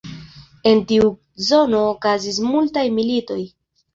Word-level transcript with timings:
En 0.69 0.79
tiu 0.91 1.09
zono 1.49 1.83
okazis 1.91 2.39
multaj 2.47 2.87
militoj. 2.99 3.41